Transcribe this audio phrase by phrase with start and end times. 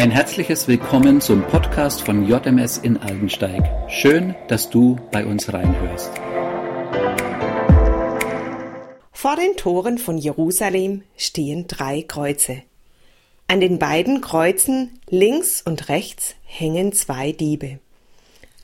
[0.00, 3.62] Ein herzliches Willkommen zum Podcast von JMS in Aldensteig.
[3.90, 6.10] Schön, dass du bei uns reinhörst.
[9.12, 12.62] Vor den Toren von Jerusalem stehen drei Kreuze.
[13.46, 17.78] An den beiden Kreuzen links und rechts hängen zwei Diebe.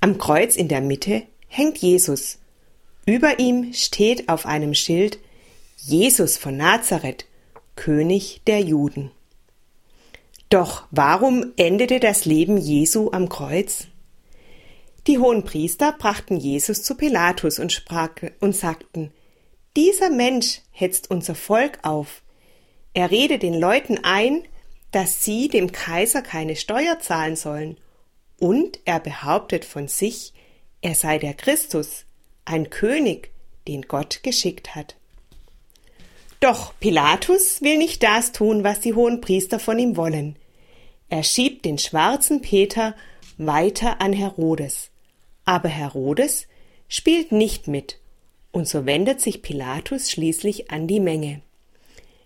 [0.00, 2.38] Am Kreuz in der Mitte hängt Jesus.
[3.04, 5.18] Über ihm steht auf einem Schild
[5.76, 7.26] Jesus von Nazareth,
[7.74, 9.10] König der Juden.
[10.48, 13.88] Doch warum endete das Leben Jesu am Kreuz?
[15.06, 19.12] Die hohen Priester brachten Jesus zu Pilatus und, sprach, und sagten,
[19.76, 22.22] dieser Mensch hetzt unser Volk auf.
[22.94, 24.42] Er redet den Leuten ein,
[24.90, 27.76] dass sie dem Kaiser keine Steuer zahlen sollen.
[28.38, 30.32] Und er behauptet von sich,
[30.80, 32.04] er sei der Christus,
[32.44, 33.30] ein König,
[33.68, 34.96] den Gott geschickt hat.
[36.40, 40.36] Doch Pilatus will nicht das tun, was die hohen Priester von ihm wollen.
[41.08, 42.94] Er schiebt den schwarzen Peter
[43.38, 44.90] weiter an Herodes.
[45.44, 46.46] Aber Herodes
[46.88, 47.98] spielt nicht mit,
[48.50, 51.42] und so wendet sich Pilatus schließlich an die Menge.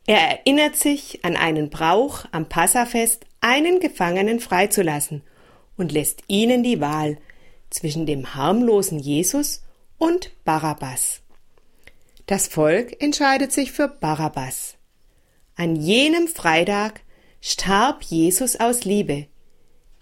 [0.07, 5.23] Er erinnert sich an einen Brauch am Passafest, einen Gefangenen freizulassen
[5.77, 7.19] und lässt ihnen die Wahl
[7.71, 9.63] zwischen dem harmlosen Jesus
[9.99, 11.21] und Barabbas.
[12.27, 14.77] Das Volk entscheidet sich für Barabbas.
[15.57, 17.03] An jenem Freitag
[17.41, 19.27] starb Jesus aus Liebe.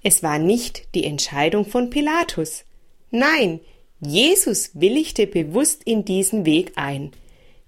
[0.03, 2.65] Es war nicht die Entscheidung von Pilatus.
[3.11, 3.61] Nein,
[4.01, 7.13] Jesus willigte bewusst in diesen Weg ein.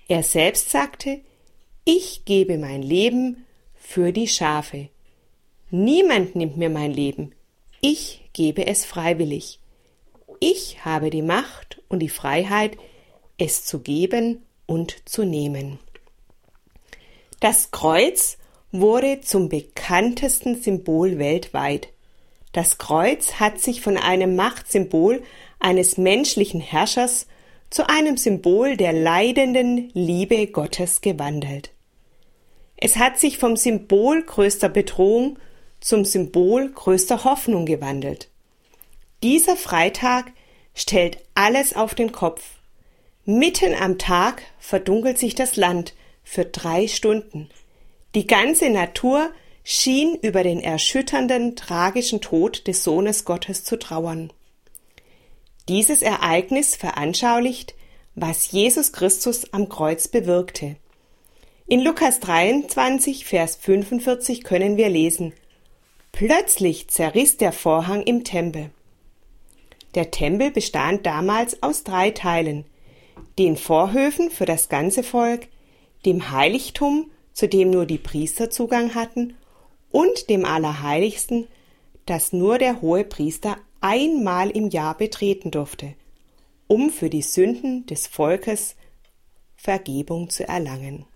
[0.09, 1.21] Er selbst sagte,
[1.85, 4.89] ich gebe mein Leben für die Schafe.
[5.71, 7.33] Niemand nimmt mir mein Leben.
[7.81, 9.59] Ich gebe es freiwillig.
[10.39, 12.77] Ich habe die Macht und die Freiheit,
[13.39, 15.79] es zu geben und zu nehmen.
[17.41, 18.37] Das Kreuz
[18.73, 21.89] wurde zum bekanntesten Symbol weltweit.
[22.53, 25.23] Das Kreuz hat sich von einem Machtsymbol
[25.59, 27.27] eines menschlichen Herrschers
[27.71, 31.71] zu einem Symbol der leidenden Liebe Gottes gewandelt.
[32.77, 35.39] Es hat sich vom Symbol größter Bedrohung
[35.81, 38.29] zum Symbol größter Hoffnung gewandelt.
[39.23, 40.33] Dieser Freitag
[40.75, 42.43] stellt alles auf den Kopf.
[43.25, 45.95] Mitten am Tag verdunkelt sich das Land
[46.25, 47.49] für drei Stunden.
[48.15, 49.31] Die ganze Natur
[49.63, 54.33] schien über den erschütternden, tragischen Tod des Sohnes Gottes zu trauern.
[55.69, 57.75] Dieses Ereignis veranschaulicht,
[58.17, 60.77] was Jesus Christus am Kreuz bewirkte.
[61.69, 65.33] In Lukas 23, Vers 45 können wir lesen,
[66.11, 68.71] Plötzlich zerriss der Vorhang im Tempel.
[69.95, 72.65] Der Tempel bestand damals aus drei Teilen,
[73.39, 75.47] den Vorhöfen für das ganze Volk,
[76.05, 79.35] dem Heiligtum, zu dem nur die Priester Zugang hatten,
[79.91, 81.49] und dem Allerheiligsten,
[82.05, 85.95] das nur der hohe Priester einmal im Jahr betreten durfte,
[86.69, 88.77] um für die Sünden des Volkes
[89.57, 91.07] Vergebung zu erlangen.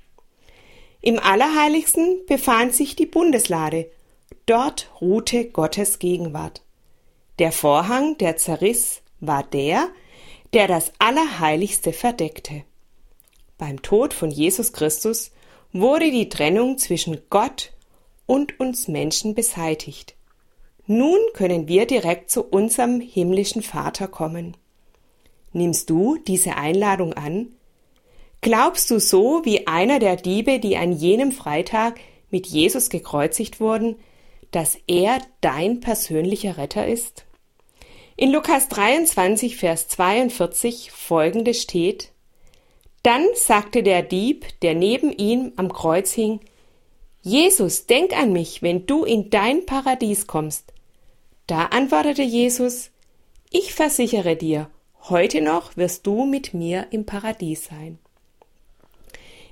[1.02, 3.90] Im Allerheiligsten befand sich die Bundeslade,
[4.46, 6.62] dort ruhte Gottes Gegenwart.
[7.38, 9.88] Der Vorhang, der zerriss, war der,
[10.54, 12.64] der das Allerheiligste verdeckte.
[13.58, 15.30] Beim Tod von Jesus Christus
[15.74, 17.72] wurde die Trennung zwischen Gott
[18.26, 20.14] und uns Menschen beseitigt.
[20.86, 24.56] Nun können wir direkt zu unserem himmlischen Vater kommen.
[25.52, 27.48] Nimmst du diese Einladung an?
[28.40, 31.98] Glaubst du so wie einer der Diebe, die an jenem Freitag
[32.30, 33.96] mit Jesus gekreuzigt wurden,
[34.52, 37.24] dass er dein persönlicher Retter ist?
[38.16, 42.13] In Lukas 23, Vers 42 folgende steht,
[43.04, 46.40] Dann sagte der Dieb, der neben ihm am Kreuz hing,
[47.20, 50.72] Jesus, denk an mich, wenn du in dein Paradies kommst.
[51.46, 52.90] Da antwortete Jesus,
[53.50, 54.70] ich versichere dir,
[55.10, 57.98] heute noch wirst du mit mir im Paradies sein.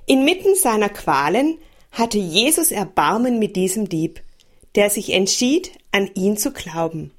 [0.07, 1.59] Inmitten seiner Qualen
[1.91, 4.21] hatte Jesus Erbarmen mit diesem Dieb,
[4.73, 7.11] der sich entschied, an ihn zu glauben.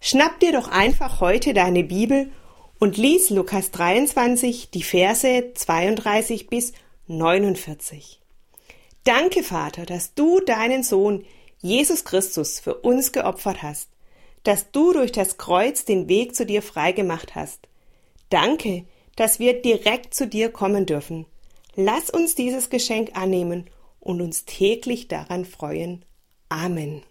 [0.00, 2.32] Schnapp dir doch einfach heute deine Bibel
[2.84, 6.74] und lies Lukas 23, die Verse 32 bis
[7.06, 8.20] 49.
[9.04, 11.24] Danke, Vater, dass du deinen Sohn
[11.62, 13.88] Jesus Christus für uns geopfert hast,
[14.42, 17.68] dass du durch das Kreuz den Weg zu dir freigemacht hast.
[18.28, 18.84] Danke,
[19.16, 21.24] dass wir direkt zu dir kommen dürfen.
[21.76, 23.64] Lass uns dieses Geschenk annehmen
[23.98, 26.04] und uns täglich daran freuen.
[26.50, 27.02] Amen.